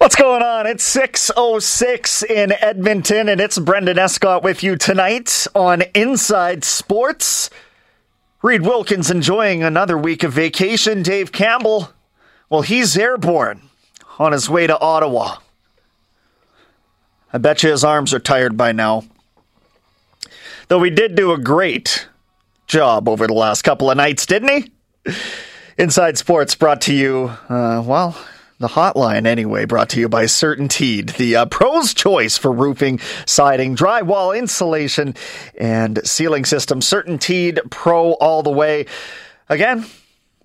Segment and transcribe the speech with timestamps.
[0.00, 0.66] What's going on?
[0.66, 7.50] It's 606 in Edmonton, and it's Brendan Escott with you tonight on Inside Sports.
[8.40, 11.02] Reed Wilkins enjoying another week of vacation.
[11.02, 11.90] Dave Campbell,
[12.48, 13.60] well, he's airborne
[14.18, 15.36] on his way to Ottawa.
[17.30, 19.04] I bet you his arms are tired by now.
[20.68, 22.08] Though he did do a great
[22.66, 24.72] job over the last couple of nights, didn't
[25.04, 25.14] he?
[25.76, 28.16] Inside Sports brought to you, uh, well,
[28.60, 33.74] the hotline, anyway, brought to you by CertainTeed, the uh, pro's choice for roofing, siding,
[33.74, 35.14] drywall, insulation,
[35.58, 36.84] and ceiling systems.
[36.84, 38.84] CertainTeed Pro all the way.
[39.48, 39.86] Again,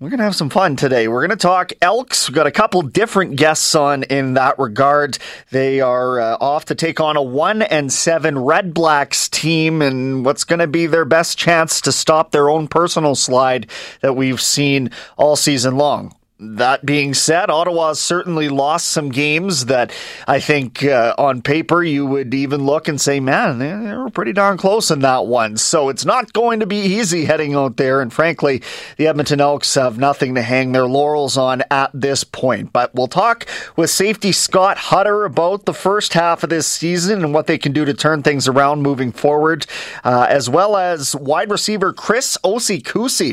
[0.00, 1.08] we're going to have some fun today.
[1.08, 2.26] We're going to talk Elks.
[2.26, 5.18] We've got a couple different guests on in that regard.
[5.50, 10.24] They are uh, off to take on a 1 and 7 Red Blacks team and
[10.24, 13.66] what's going to be their best chance to stop their own personal slide
[14.00, 16.15] that we've seen all season long.
[16.38, 19.90] That being said, Ottawa's certainly lost some games that
[20.28, 24.34] I think uh, on paper you would even look and say, man, they, were pretty
[24.34, 25.56] darn close in that one.
[25.56, 28.02] So it's not going to be easy heading out there.
[28.02, 28.62] And frankly,
[28.98, 32.70] the Edmonton Elks have nothing to hang their laurels on at this point.
[32.70, 37.32] But we'll talk with safety Scott Hutter about the first half of this season and
[37.32, 39.66] what they can do to turn things around moving forward,
[40.04, 42.76] uh, as well as wide receiver Chris Osei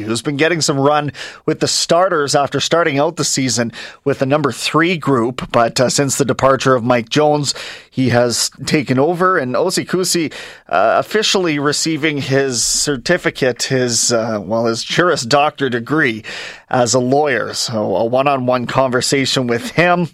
[0.04, 1.12] who's been getting some run
[1.45, 3.72] with the starters after starting out the season
[4.03, 7.53] with the number three group, but uh, since the departure of Mike Jones,
[7.89, 10.33] he has taken over, and Osei-Kusi
[10.67, 16.23] uh, officially receiving his certificate, his uh, well, his Juris Doctor degree
[16.70, 17.53] as a lawyer.
[17.53, 20.09] So a one-on-one conversation with him.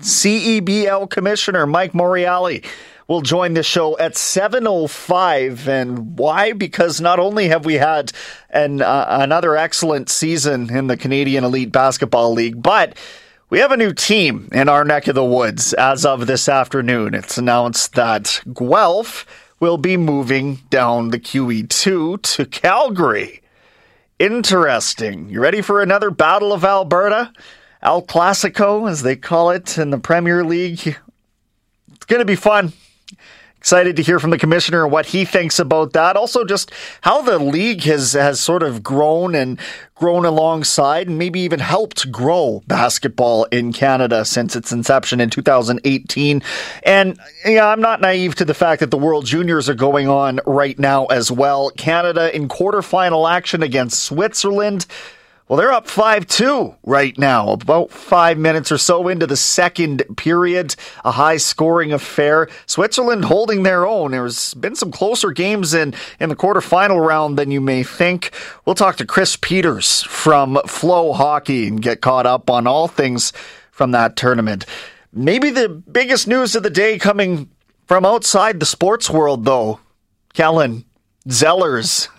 [0.00, 2.64] CEBL Commissioner Mike Morreale
[3.08, 5.68] will join the show at 7.05.
[5.68, 6.52] And why?
[6.52, 8.12] Because not only have we had
[8.50, 12.96] an, uh, another excellent season in the Canadian Elite Basketball League, but
[13.50, 17.14] we have a new team in our neck of the woods as of this afternoon.
[17.14, 19.26] It's announced that Guelph
[19.60, 23.42] will be moving down the QE2 to Calgary.
[24.18, 25.28] Interesting.
[25.28, 27.32] You ready for another Battle of Alberta?
[27.82, 30.96] El Clasico, as they call it in the Premier League.
[31.92, 32.72] It's going to be fun.
[33.62, 36.16] Excited to hear from the commissioner and what he thinks about that.
[36.16, 39.56] Also, just how the league has has sort of grown and
[39.94, 46.42] grown alongside, and maybe even helped grow basketball in Canada since its inception in 2018.
[46.82, 50.40] And yeah, I'm not naive to the fact that the World Juniors are going on
[50.44, 51.70] right now as well.
[51.70, 54.86] Canada in quarterfinal action against Switzerland.
[55.52, 60.02] Well, they're up 5 2 right now, about five minutes or so into the second
[60.16, 60.76] period.
[61.04, 62.48] A high scoring affair.
[62.64, 64.12] Switzerland holding their own.
[64.12, 68.32] There's been some closer games in, in the quarterfinal round than you may think.
[68.64, 73.34] We'll talk to Chris Peters from FloHockey and get caught up on all things
[73.70, 74.64] from that tournament.
[75.12, 77.50] Maybe the biggest news of the day coming
[77.84, 79.80] from outside the sports world, though.
[80.32, 80.86] Kellen,
[81.28, 82.08] Zellers.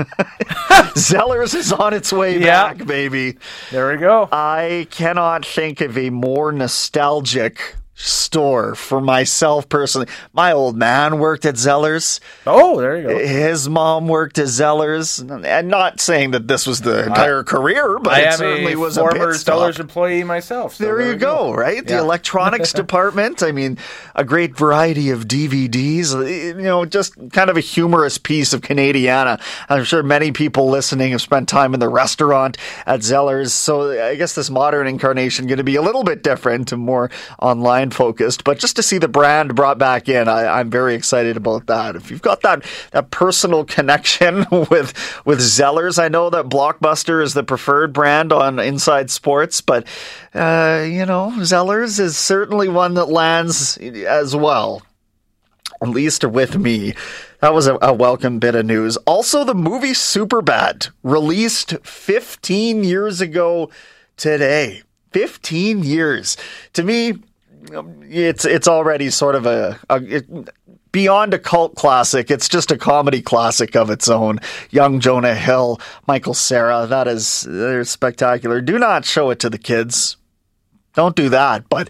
[0.96, 2.74] Zellers is on its way Yeah.
[2.74, 3.38] back, baby.
[3.72, 4.30] There we go.
[4.32, 10.08] I cannot think of a more nostalgic store for myself personally.
[10.34, 12.20] My old man worked at Zellers.
[12.46, 13.18] Oh, there you go.
[13.20, 15.20] His mom worked at Zellers.
[15.46, 19.02] And not saying that this was the entire career, but I it certainly was a
[19.02, 19.34] former.
[19.34, 20.76] Zellers employee myself.
[20.76, 21.86] so There, you we go, right?
[21.86, 22.00] The Yeah.
[22.02, 23.42] electronics department.
[23.42, 23.78] I mean,
[24.16, 26.14] a great variety of DVDs.
[26.14, 29.40] Uh, you know, just kind of a humorous piece of Canadiana.
[29.70, 33.52] I'm sure many people listening have spent time in the restaurant at Zellers.
[33.52, 37.10] So I guess this modern incarnation going to be a little bit different and more
[37.40, 38.44] online focused.
[38.44, 41.96] But just to see the brand brought back in, I, I'm very excited about that.
[41.96, 44.94] If you've got that that personal connection with
[45.26, 49.88] with Zellers, I know that Blockbuster is the preferred brand on Inside Sports, but
[50.34, 54.82] uh, you know, Zellers is certainly one that lands as well.
[55.82, 56.94] At least with me.
[57.42, 58.96] That was a, a welcome bit of news.
[58.98, 63.70] Also, the movie Superbad, released 15 years ago
[64.16, 64.84] today.
[65.12, 66.38] 15 years.
[66.74, 67.16] To me,
[68.10, 70.50] it's it's already sort of a, a it,
[70.92, 72.32] beyond a cult classic.
[72.32, 74.40] It's just a comedy classic of its own.
[74.70, 78.62] Young Jonah Hill, Michael Cera, that is they're spectacular.
[78.62, 80.18] Do not show it to the kids.
[80.94, 81.90] Don't do that, but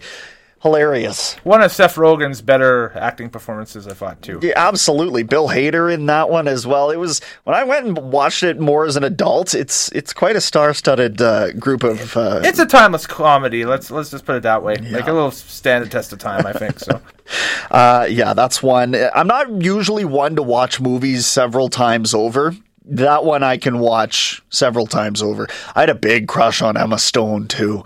[0.64, 1.34] hilarious.
[1.44, 4.40] One of Seth Rogen's better acting performances, I thought too.
[4.42, 5.22] Yeah, absolutely.
[5.22, 6.90] Bill Hader in that one as well.
[6.90, 9.54] It was when I went and watched it more as an adult.
[9.54, 12.16] It's it's quite a star-studded uh, group of.
[12.16, 13.66] Uh, It's a timeless comedy.
[13.66, 14.76] Let's let's just put it that way.
[14.76, 16.78] Like a little stand the test of time, I think.
[16.80, 16.98] So
[17.70, 18.96] uh, yeah, that's one.
[19.14, 22.56] I'm not usually one to watch movies several times over.
[22.86, 25.46] That one I can watch several times over.
[25.74, 27.84] I had a big crush on Emma Stone too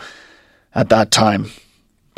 [0.76, 1.50] at that time.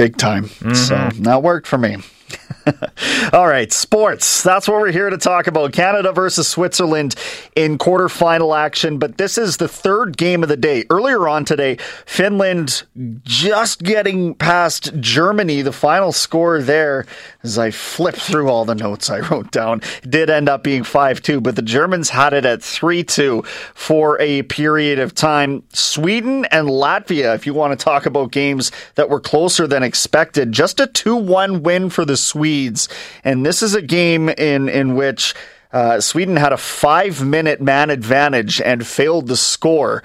[0.00, 0.47] Big time.
[0.47, 1.23] So mm-hmm.
[1.25, 1.99] that worked for me.
[3.32, 4.43] All right, sports.
[4.43, 5.73] That's what we're here to talk about.
[5.73, 7.15] Canada versus Switzerland
[7.56, 10.85] in quarterfinal action, but this is the third game of the day.
[10.91, 12.82] Earlier on today, Finland
[13.23, 15.62] just getting past Germany.
[15.62, 17.06] The final score there,
[17.43, 21.23] as I flip through all the notes I wrote down, did end up being 5
[21.23, 23.43] 2, but the Germans had it at 3 2
[23.75, 25.62] for a period of time.
[25.73, 30.53] Sweden and Latvia, if you want to talk about games that were closer than expected,
[30.53, 32.88] just a 2 1 win for the Swedes.
[33.25, 35.34] And this is a game in, in which
[35.72, 40.02] uh, Sweden had a five minute man advantage and failed to score.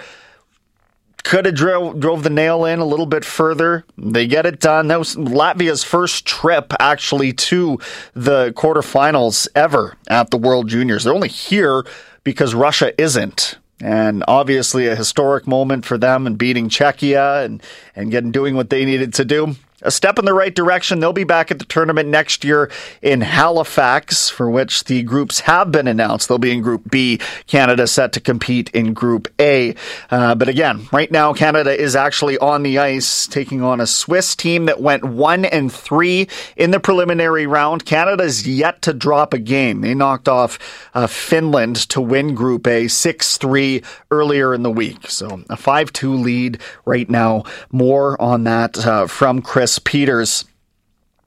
[1.24, 3.84] Could have drove, drove the nail in a little bit further.
[3.98, 4.90] They get it done.
[4.90, 7.80] That was Latvia's first trip actually to
[8.14, 11.04] the quarterfinals ever at the World Juniors.
[11.04, 11.84] They're only here
[12.24, 13.58] because Russia isn't.
[13.82, 17.62] And obviously a historic moment for them and beating Czechia and,
[17.96, 21.00] and getting doing what they needed to do a step in the right direction.
[21.00, 22.70] They'll be back at the tournament next year
[23.02, 26.28] in Halifax, for which the groups have been announced.
[26.28, 27.20] They'll be in Group B.
[27.48, 29.76] Canada set to compete in Group A.
[30.10, 34.36] Uh, but again, right now, Canada is actually on the ice taking on a Swiss
[34.36, 36.28] team that went one and three
[36.58, 37.86] in the preliminary round.
[37.86, 39.82] Canada's yet to drop a game.
[39.82, 40.58] They knocked off
[40.94, 45.10] uh, Finland to win Group A 6 3 earlier in the week.
[45.10, 47.44] So a 5 2 lead right now.
[47.72, 50.46] More on that uh, from Chris Peters.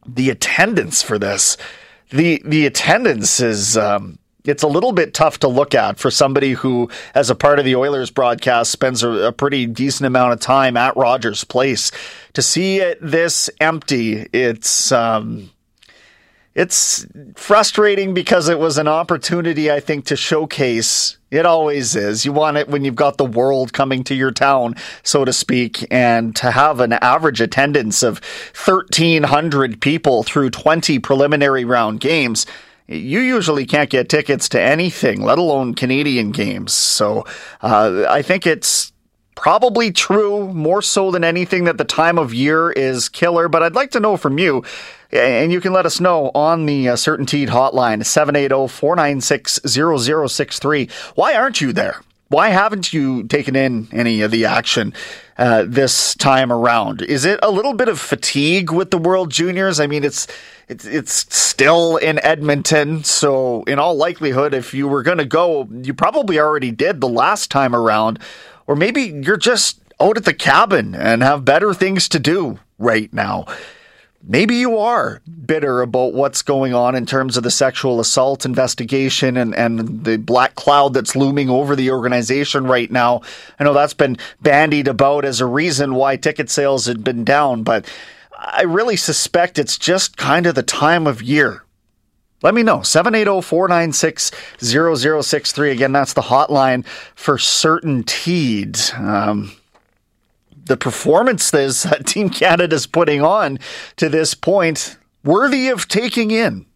[0.06, 1.56] The attendance for this,
[2.10, 6.52] the the attendance is um, it's a little bit tough to look at for somebody
[6.52, 10.40] who, as a part of the Oilers broadcast, spends a, a pretty decent amount of
[10.40, 11.90] time at Rogers Place.
[12.32, 15.50] To see it this empty, it's um,
[16.58, 17.06] it's
[17.36, 21.16] frustrating because it was an opportunity, I think, to showcase.
[21.30, 22.24] It always is.
[22.24, 24.74] You want it when you've got the world coming to your town,
[25.04, 28.20] so to speak, and to have an average attendance of
[28.56, 32.44] 1,300 people through 20 preliminary round games.
[32.88, 36.72] You usually can't get tickets to anything, let alone Canadian games.
[36.72, 37.24] So
[37.60, 38.92] uh, I think it's
[39.38, 43.48] probably true, more so than anything, that the time of year is killer.
[43.48, 44.64] But I'd like to know from you,
[45.12, 50.88] and you can let us know on the uh, Certainteed hotline, 780 496 0063.
[51.14, 52.00] Why aren't you there?
[52.30, 54.92] Why haven't you taken in any of the action
[55.38, 57.02] uh, this time around?
[57.02, 59.78] Is it a little bit of fatigue with the World Juniors?
[59.78, 60.26] I mean, it's
[60.66, 65.68] it's it's still in Edmonton, so in all likelihood, if you were going to go,
[65.70, 68.18] you probably already did the last time around,
[68.68, 73.12] or maybe you're just out at the cabin and have better things to do right
[73.12, 73.46] now.
[74.22, 79.36] Maybe you are bitter about what's going on in terms of the sexual assault investigation
[79.36, 83.22] and, and the black cloud that's looming over the organization right now.
[83.58, 87.62] I know that's been bandied about as a reason why ticket sales had been down,
[87.62, 87.90] but
[88.36, 91.64] I really suspect it's just kind of the time of year.
[92.42, 92.82] Let me know.
[92.82, 94.30] 780 496
[94.62, 95.70] 0063.
[95.70, 98.98] Again, that's the hotline for Certainteed.
[98.98, 99.52] Um,
[100.68, 103.58] the performances that Team Canada's putting on
[103.96, 106.66] to this point worthy of taking in.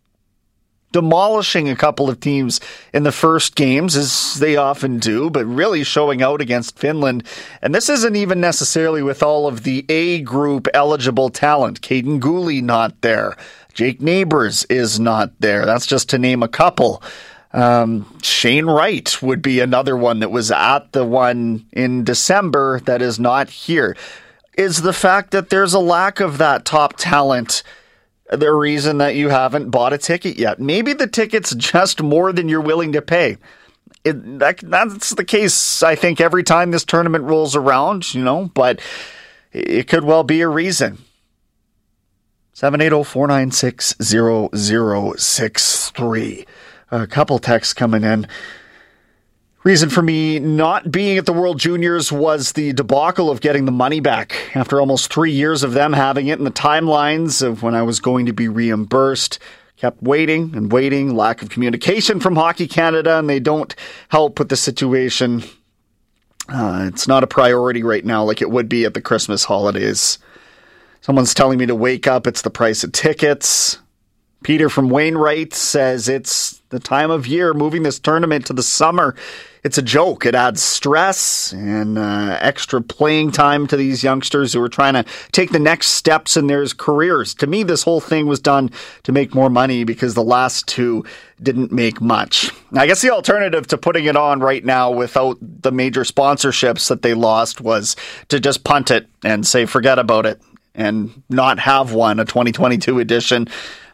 [0.93, 2.61] Demolishing a couple of teams
[2.93, 7.25] in the first games, as they often do, but really showing out against Finland.
[7.61, 11.81] And this isn't even necessarily with all of the A group eligible talent.
[11.81, 13.37] Kaiden Guhle not there.
[13.75, 15.65] Jake Neighbors is not there.
[15.65, 17.03] That's just to name a couple.
[17.53, 23.03] Um, Shane Wright would be another one that was at the one in December that
[23.03, 23.97] is not here.
[24.57, 27.63] Is the fact that there's a lack of that top talent
[28.39, 30.61] the reason that you haven't bought a ticket yet?
[30.61, 33.39] Maybe the ticket's just more than you're willing to pay.
[34.05, 38.51] It, that, that's the case, I think, every time this tournament rolls around, you know,
[38.53, 38.81] but
[39.53, 40.99] it could well be a reason.
[42.55, 43.05] 780
[46.91, 48.27] a couple texts coming in.
[49.65, 53.71] Reason for me not being at the World Juniors was the debacle of getting the
[53.71, 57.77] money back after almost three years of them having it and the timelines of when
[57.77, 59.39] I was going to be reimbursed.
[59.77, 63.73] kept waiting and waiting, lack of communication from Hockey Canada, and they don't
[64.09, 65.45] help with the situation.
[66.49, 70.19] Uh, it's not a priority right now like it would be at the Christmas holidays.
[71.03, 73.79] Someone's telling me to wake up, it's the price of tickets.
[74.43, 79.15] Peter from Wainwright says it's the time of year moving this tournament to the summer.
[79.63, 80.27] It's a joke.
[80.27, 85.05] It adds stress and uh, extra playing time to these youngsters who are trying to
[85.31, 87.35] take the next steps in their careers.
[87.35, 88.71] To me, this whole thing was done
[89.05, 91.05] to make more money because the last two
[91.41, 92.51] didn't make much.
[92.73, 97.03] I guess the alternative to putting it on right now without the major sponsorships that
[97.03, 97.95] they lost was
[98.29, 100.41] to just punt it and say, forget about it
[100.75, 103.47] and not have one, a 2022 edition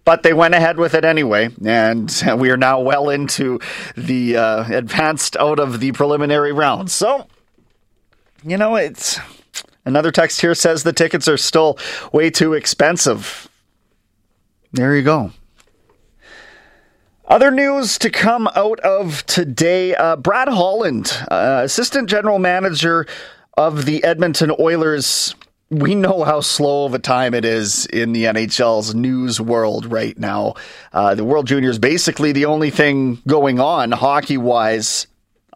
[0.09, 3.61] but they went ahead with it anyway, and we are now well into
[3.95, 6.91] the uh, advanced out of the preliminary round.
[6.91, 7.27] So,
[8.43, 9.21] you know, it's
[9.85, 11.77] another text here says the tickets are still
[12.11, 13.51] way too expensive.
[14.73, 15.33] There you go.
[17.27, 23.07] Other news to come out of today uh, Brad Holland, uh, assistant general manager
[23.59, 25.35] of the Edmonton Oilers,
[25.71, 30.19] we know how slow of a time it is in the NHL's news world right
[30.19, 30.55] now.
[30.93, 35.07] Uh, the World Junior is basically the only thing going on hockey wise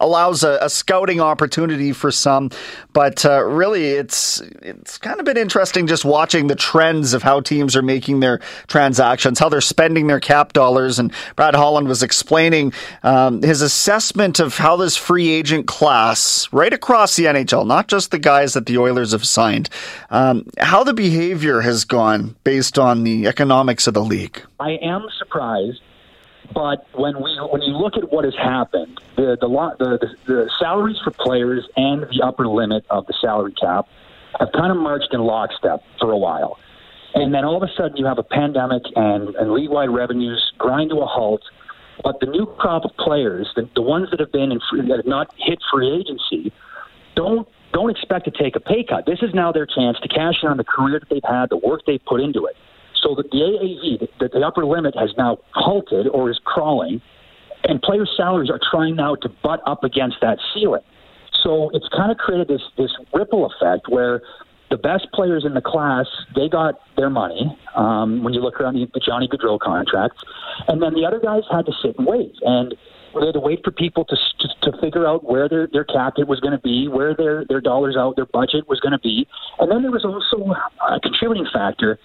[0.03, 2.51] allows a, a, scouting opportunity for some,
[2.93, 7.41] but uh, really it's it's kind of been interesting just watching the trends of how
[7.41, 10.99] teams are making their transactions, how they're spending their cap dollars.
[10.99, 16.73] And Brad Holland was explaining um, his assessment of how this free agent class, right
[16.73, 19.69] across the NHL, not just the guys that the Oilers have signed,
[20.11, 24.43] um, how the behavior has gone based on the economics of the league.
[24.59, 25.81] I am surprised
[26.55, 30.99] but when we when you look at what has happened, the the, the the salaries
[31.03, 33.89] for players and the upper limit of the salary cap
[34.39, 36.59] have kind of marched in lockstep for a while,
[37.15, 40.91] and then all of a sudden you have a pandemic and, and league-wide revenues grind
[40.91, 41.43] to a halt.
[42.03, 44.97] But the new crop of players, the, the ones that have been in free, that
[44.97, 46.53] have not hit free agency,
[47.15, 49.07] don't don't expect to take a pay cut.
[49.07, 51.57] This is now their chance to cash in on the career that they've had, the
[51.57, 52.57] work they've put into it.
[53.03, 57.01] So that the AAV, the, the upper limit, has now halted or is crawling,
[57.65, 60.83] and players' salaries are trying now to butt up against that ceiling.
[61.43, 64.23] So it's kind of created this this ripple effect where
[64.71, 68.75] the best players in the class they got their money um, when you look around
[68.75, 70.23] the, the Johnny Gaudreau contracts,
[70.69, 72.75] and then the other guys had to sit and wait and
[73.21, 76.15] they had to wait for people to to, to figure out where their their cap
[76.17, 78.99] hit was going to be, where their their dollars out, their budget was going to
[78.99, 79.27] be,
[79.59, 80.55] and then there was also
[80.89, 81.99] a contributing factor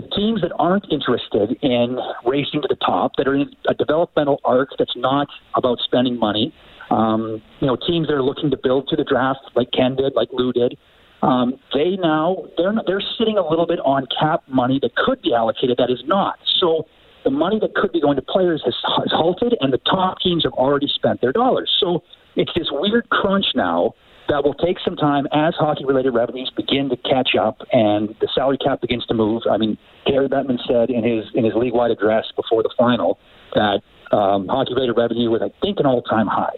[0.00, 4.40] the teams that aren't interested in racing to the top, that are in a developmental
[4.44, 6.54] arc that's not about spending money,
[6.90, 10.14] um, you know, teams that are looking to build to the draft, like Ken did,
[10.14, 10.76] like Lou did,
[11.22, 15.34] um, they now they're they're sitting a little bit on cap money that could be
[15.34, 16.38] allocated that is not.
[16.58, 16.86] So
[17.24, 20.44] the money that could be going to players has, has halted, and the top teams
[20.44, 21.70] have already spent their dollars.
[21.78, 22.02] So
[22.36, 23.94] it's this weird crunch now
[24.30, 28.28] that will take some time as hockey related revenues begin to catch up and the
[28.32, 29.42] salary cap begins to move.
[29.50, 33.18] I mean, Gary Bettman said in his in his league wide address before the final
[33.54, 33.82] that
[34.12, 36.56] um, hockey related revenue was, I think, an all time high.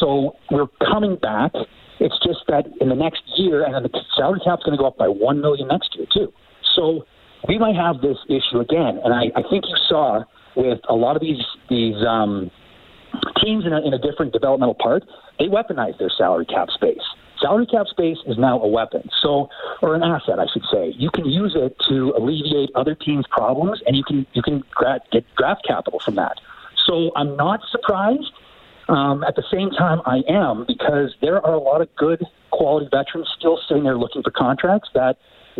[0.00, 1.52] So we're coming back.
[2.00, 4.86] It's just that in the next year, and then the salary cap's going to go
[4.86, 6.32] up by one million next year too.
[6.74, 7.06] So
[7.46, 8.98] we might have this issue again.
[9.04, 10.24] And I, I think you saw
[10.56, 12.50] with a lot of these these um,
[13.44, 15.04] teams in a, in a different developmental part,
[15.38, 17.02] they weaponize their salary cap space.
[17.40, 19.48] Salary cap space is now a weapon, so
[19.82, 20.94] or an asset, I should say.
[20.96, 25.00] You can use it to alleviate other teams' problems, and you can you can gra-
[25.12, 26.40] get draft capital from that.
[26.86, 28.32] So I'm not surprised.
[28.88, 32.86] Um, at the same time, I am because there are a lot of good quality
[32.90, 35.16] veterans still sitting there looking for contracts that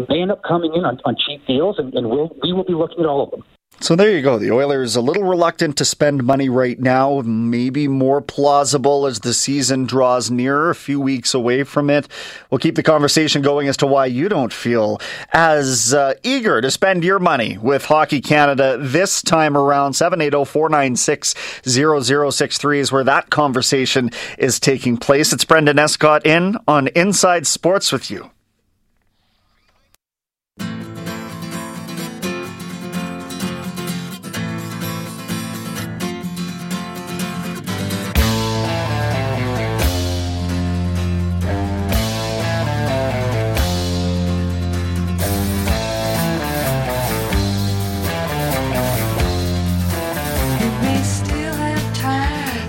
[0.08, 2.74] may end up coming in on, on cheap deals, and, and we'll, we will be
[2.74, 3.42] looking at all of them.
[3.80, 4.38] So there you go.
[4.38, 9.34] The Oilers a little reluctant to spend money right now, maybe more plausible as the
[9.34, 12.08] season draws nearer, a few weeks away from it.
[12.50, 15.02] We'll keep the conversation going as to why you don't feel
[15.32, 19.92] as uh, eager to spend your money with Hockey Canada this time around.
[19.92, 25.30] 780-496-0063 is where that conversation is taking place.
[25.32, 28.30] It's Brendan Escott in on Inside Sports with you.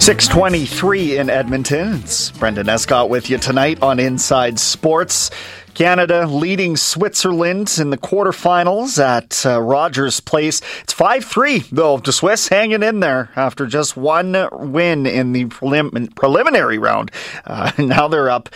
[0.05, 1.95] Six twenty-three in Edmonton.
[1.95, 5.31] It's Brendan Escott with you tonight on Inside Sports.
[5.74, 10.62] Canada leading Switzerland in the quarterfinals at uh, Rogers Place.
[10.83, 11.97] It's 5 3, though.
[11.97, 17.09] The Swiss hanging in there after just one win in the prelim- preliminary round.
[17.43, 18.50] Uh, now they're up,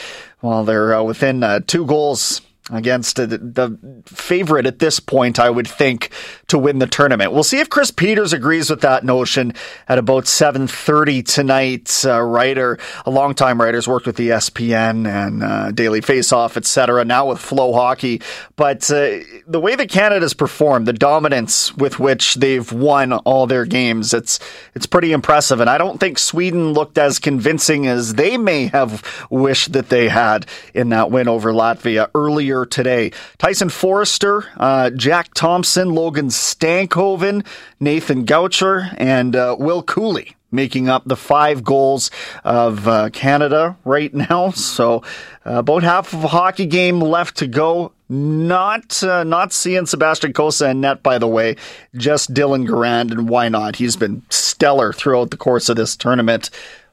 [0.44, 5.68] well, they're uh, within uh, two goals against the, favorite at this point, I would
[5.68, 6.12] think,
[6.50, 7.32] to win the tournament.
[7.32, 9.54] We'll see if Chris Peters agrees with that notion
[9.88, 12.06] at about 7.30 tonight.
[12.06, 17.28] Uh, writer, a longtime writer, has worked with ESPN and uh, Daily Faceoff, etc., now
[17.28, 18.22] with FloHockey.
[18.56, 23.66] But uh, the way that Canada's performed, the dominance with which they've won all their
[23.66, 24.40] games, it's,
[24.76, 25.60] it's pretty impressive.
[25.60, 30.10] And I don't think Sweden looked as convincing as they may have wished that they
[30.10, 33.12] had in that win over Latvia earlier earlier today.
[33.38, 37.46] Tyson Foerster, uh, Jack Thompson, Logan Stankoven,
[37.80, 42.10] Nathan Gaucher, and uh, Will Cooley making up the five goals
[42.44, 44.52] of uh, Canada right now.
[44.52, 45.04] So
[45.46, 47.92] uh, about half of a hockey game left to go.
[48.12, 51.56] Not uh, not seeing Sebastian Cossa in net, by the way.
[51.96, 53.76] Just Dylan Garand, and why not?
[53.76, 56.50] He's been stellar throughout the course of this tournament.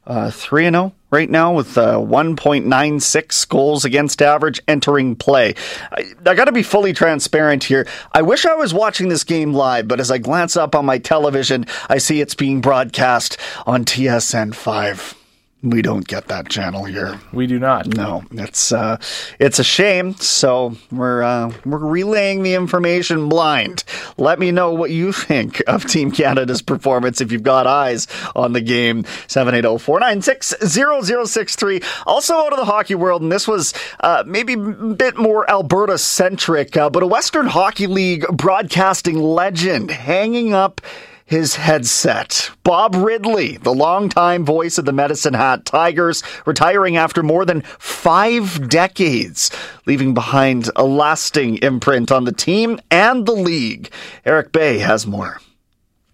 [0.06, 5.54] Uh, 3 0 right now with uh, 1.96 goals against average entering play.
[5.90, 7.88] I, I got to be fully transparent here.
[8.12, 10.98] I wish I was watching this game live, but as I glance up on my
[10.98, 13.36] television, I see it's being broadcast
[13.66, 15.25] on TSN 5.
[15.66, 17.18] We don't get that channel here.
[17.32, 17.88] We do not.
[17.88, 18.98] No, it's uh,
[19.40, 20.14] it's a shame.
[20.14, 23.82] So we're uh, we're relaying the information blind.
[24.16, 28.06] Let me know what you think of Team Canada's performance if you've got eyes
[28.36, 29.02] on the game.
[29.02, 31.84] 780-496-0063.
[32.06, 35.98] Also out of the hockey world, and this was uh, maybe a bit more Alberta
[35.98, 40.80] centric, uh, but a Western Hockey League broadcasting legend hanging up
[41.26, 42.50] his headset.
[42.62, 48.68] Bob Ridley, the longtime voice of the Medicine Hat Tigers, retiring after more than five
[48.68, 49.50] decades,
[49.86, 53.90] leaving behind a lasting imprint on the team and the league.
[54.24, 55.40] Eric Bay has more.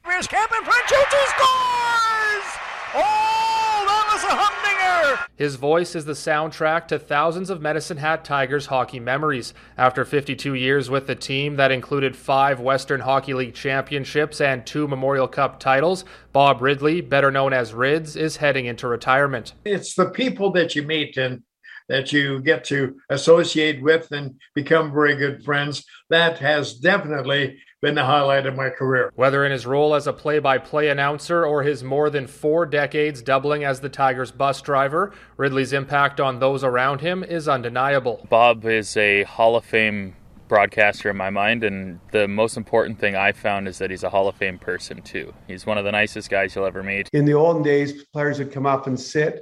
[0.05, 2.49] Here's Captain Franchucci scores!
[2.95, 5.27] Oh, that was a humdinger!
[5.43, 9.55] His voice is the soundtrack to thousands of Medicine Hat Tigers hockey memories.
[9.77, 14.87] After 52 years with the team that included five Western Hockey League championships and two
[14.87, 19.55] Memorial Cup titles, Bob Ridley, better known as Rids, is heading into retirement.
[19.65, 21.43] It's the people that you meet and
[21.89, 25.85] that you get to associate with and become very good friends.
[26.09, 29.13] That has definitely been the highlight of my career.
[29.17, 32.65] Whether in his role as a play by play announcer or his more than four
[32.65, 38.25] decades doubling as the Tigers bus driver, Ridley's impact on those around him is undeniable.
[38.31, 40.15] Bob is a Hall of Fame
[40.47, 44.11] broadcaster in my mind, and the most important thing I found is that he's a
[44.11, 45.35] Hall of Fame person too.
[45.49, 47.09] He's one of the nicest guys you'll ever meet.
[47.13, 49.41] In the olden days, players would come up and sit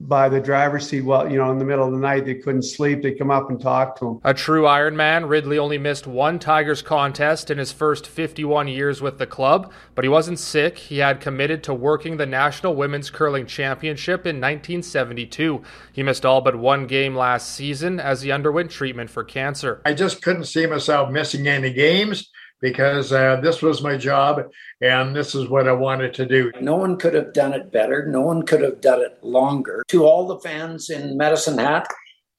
[0.00, 2.24] by the driver's seat well you know in the middle of the night.
[2.24, 3.02] They couldn't sleep.
[3.02, 6.38] They'd come up and talk to him a true iron man ridley only missed one
[6.38, 10.78] tigers contest in his first 51 years with the club but he wasn't sick.
[10.78, 16.40] He had committed to working the national women's curling championship in 1972 he missed all
[16.40, 19.82] but one game last season as he underwent treatment for cancer.
[19.84, 24.42] I just couldn't see myself missing any games because uh, this was my job
[24.80, 26.52] and this is what I wanted to do.
[26.60, 28.06] No one could have done it better.
[28.06, 29.82] No one could have done it longer.
[29.88, 31.88] To all the fans in Medicine Hat,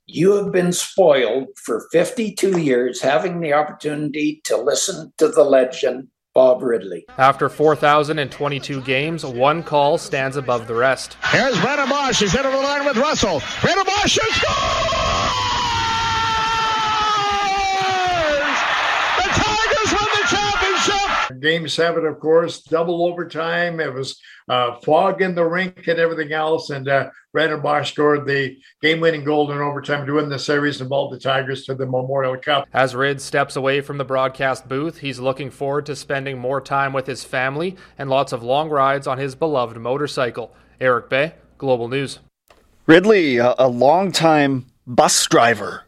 [0.06, 6.08] you have been spoiled for 52 years having the opportunity to listen to the legend.
[6.34, 7.04] Bob Ridley.
[7.18, 11.18] After 4,022 games, one call stands above the rest.
[11.26, 12.22] Here's Brennan Bosch.
[12.22, 13.42] He's into the line with Russell.
[13.62, 15.01] Brennan Bosch scores!
[21.42, 23.80] Game seven, of course, double overtime.
[23.80, 26.70] It was uh, fog in the rink and everything else.
[26.70, 30.82] And uh, Brennan Bosch scored the game winning goal in overtime to win the series
[30.82, 32.68] and vault the Tigers to the Memorial Cup.
[32.74, 36.94] As Rid steps away from the broadcast booth, he's looking forward to spending more time
[36.94, 40.54] with his family and lots of long rides on his beloved motorcycle.
[40.80, 42.20] Eric Bay, Global News.
[42.86, 45.86] Ridley, a, a longtime bus driver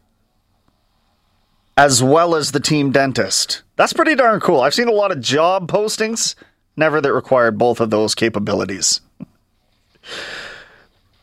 [1.76, 3.62] as well as the team dentist.
[3.76, 4.60] That's pretty darn cool.
[4.60, 6.34] I've seen a lot of job postings,
[6.76, 9.00] never that required both of those capabilities.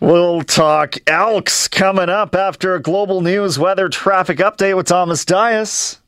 [0.01, 6.00] We'll talk Elks coming up after a global news weather traffic update with Thomas Dias.